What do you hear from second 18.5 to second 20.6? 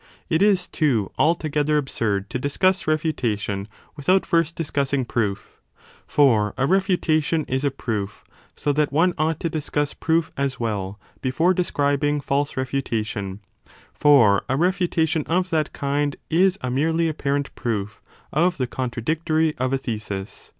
the contradictory of a thesis.